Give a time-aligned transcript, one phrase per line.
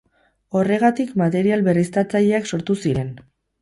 [0.61, 3.19] Horregatik material berriztatzaileak sortu ziren.